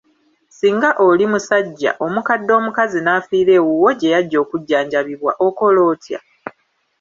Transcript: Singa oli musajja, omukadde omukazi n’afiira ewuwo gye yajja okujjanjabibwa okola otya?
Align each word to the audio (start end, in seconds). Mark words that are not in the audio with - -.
Singa 0.57 0.89
oli 1.07 1.25
musajja, 1.33 1.91
omukadde 2.05 2.51
omukazi 2.59 2.99
n’afiira 3.01 3.51
ewuwo 3.59 3.89
gye 3.99 4.13
yajja 4.13 4.37
okujjanjabibwa 4.43 5.31
okola 5.47 5.79
otya? 5.91 6.19